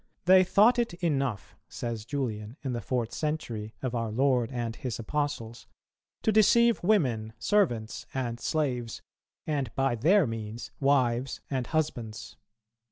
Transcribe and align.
"They 0.25 0.43
thought 0.43 0.79
it 0.79 0.95
enough," 1.03 1.55
says 1.69 2.05
Julian 2.05 2.57
in 2.63 2.73
the 2.73 2.81
fourth 2.81 3.11
century, 3.13 3.75
of 3.83 3.93
our 3.93 4.11
Lord 4.11 4.51
and 4.51 4.75
His 4.75 4.97
Apostles, 4.97 5.67
"to 6.23 6.31
deceive 6.31 6.81
women, 6.81 7.33
servants, 7.37 8.07
and 8.11 8.39
slaves, 8.39 9.03
and 9.45 9.71
by 9.75 9.93
their 9.93 10.25
means 10.25 10.71
wives 10.79 11.39
and 11.51 11.67
husbands." 11.67 12.35